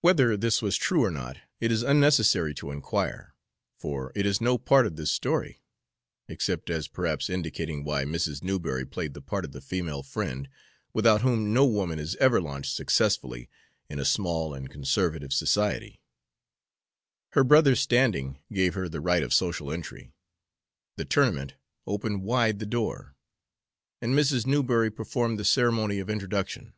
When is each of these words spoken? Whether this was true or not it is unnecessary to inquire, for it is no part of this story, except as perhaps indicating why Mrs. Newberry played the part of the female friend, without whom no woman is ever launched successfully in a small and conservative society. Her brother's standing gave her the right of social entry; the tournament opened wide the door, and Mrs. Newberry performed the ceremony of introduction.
Whether 0.00 0.36
this 0.36 0.60
was 0.60 0.76
true 0.76 1.04
or 1.04 1.12
not 1.12 1.38
it 1.60 1.70
is 1.70 1.84
unnecessary 1.84 2.52
to 2.54 2.72
inquire, 2.72 3.36
for 3.78 4.10
it 4.16 4.26
is 4.26 4.40
no 4.40 4.58
part 4.58 4.84
of 4.84 4.96
this 4.96 5.12
story, 5.12 5.62
except 6.26 6.70
as 6.70 6.88
perhaps 6.88 7.30
indicating 7.30 7.84
why 7.84 8.02
Mrs. 8.04 8.42
Newberry 8.42 8.84
played 8.84 9.14
the 9.14 9.22
part 9.22 9.44
of 9.44 9.52
the 9.52 9.60
female 9.60 10.02
friend, 10.02 10.48
without 10.92 11.20
whom 11.22 11.54
no 11.54 11.64
woman 11.64 12.00
is 12.00 12.16
ever 12.16 12.40
launched 12.40 12.74
successfully 12.74 13.48
in 13.88 14.00
a 14.00 14.04
small 14.04 14.54
and 14.54 14.70
conservative 14.72 15.32
society. 15.32 16.00
Her 17.34 17.44
brother's 17.44 17.78
standing 17.78 18.40
gave 18.52 18.74
her 18.74 18.88
the 18.88 18.98
right 19.00 19.22
of 19.22 19.32
social 19.32 19.70
entry; 19.70 20.10
the 20.96 21.04
tournament 21.04 21.54
opened 21.86 22.24
wide 22.24 22.58
the 22.58 22.66
door, 22.66 23.14
and 24.02 24.16
Mrs. 24.18 24.46
Newberry 24.48 24.90
performed 24.90 25.38
the 25.38 25.44
ceremony 25.44 26.00
of 26.00 26.10
introduction. 26.10 26.72